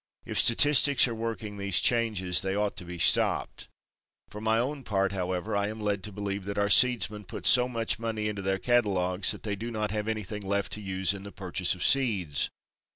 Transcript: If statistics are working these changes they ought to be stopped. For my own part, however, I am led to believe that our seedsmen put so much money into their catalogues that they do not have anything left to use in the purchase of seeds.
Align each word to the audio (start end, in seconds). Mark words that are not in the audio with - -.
If 0.25 0.39
statistics 0.39 1.07
are 1.07 1.13
working 1.13 1.57
these 1.57 1.79
changes 1.79 2.41
they 2.41 2.55
ought 2.55 2.75
to 2.77 2.85
be 2.85 2.97
stopped. 2.97 3.67
For 4.31 4.41
my 4.41 4.57
own 4.57 4.81
part, 4.83 5.11
however, 5.11 5.55
I 5.55 5.67
am 5.67 5.79
led 5.79 6.01
to 6.05 6.11
believe 6.11 6.45
that 6.45 6.57
our 6.57 6.71
seedsmen 6.71 7.25
put 7.27 7.45
so 7.45 7.67
much 7.69 7.99
money 7.99 8.27
into 8.27 8.41
their 8.41 8.57
catalogues 8.57 9.29
that 9.29 9.43
they 9.43 9.55
do 9.55 9.69
not 9.69 9.91
have 9.91 10.07
anything 10.07 10.41
left 10.41 10.71
to 10.71 10.81
use 10.81 11.13
in 11.13 11.21
the 11.21 11.31
purchase 11.31 11.75
of 11.75 11.83
seeds. 11.83 12.49